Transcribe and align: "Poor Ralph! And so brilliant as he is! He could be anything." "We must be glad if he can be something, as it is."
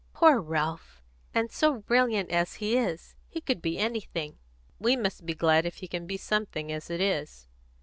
"Poor 0.15 0.39
Ralph! 0.39 1.03
And 1.31 1.51
so 1.51 1.75
brilliant 1.81 2.31
as 2.31 2.55
he 2.55 2.75
is! 2.75 3.13
He 3.29 3.39
could 3.39 3.61
be 3.61 3.77
anything." 3.77 4.39
"We 4.79 4.95
must 4.95 5.27
be 5.27 5.35
glad 5.35 5.63
if 5.67 5.75
he 5.75 5.87
can 5.87 6.07
be 6.07 6.17
something, 6.17 6.71
as 6.71 6.89
it 6.89 7.01
is." 7.01 7.47